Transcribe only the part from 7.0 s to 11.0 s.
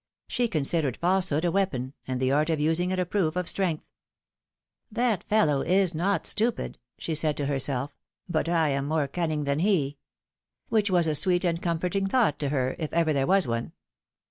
said to herself; but I am more cunning than he.'' Which